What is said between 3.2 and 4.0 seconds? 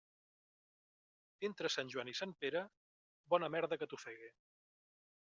bona merda que